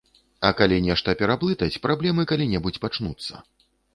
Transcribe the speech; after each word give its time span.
І 0.47 0.49
калі 0.59 0.77
нешта 0.85 1.13
пераблытаць, 1.19 1.77
праблемы 1.85 2.25
калі-небудзь 2.31 2.83
пачнуцца. 2.87 3.33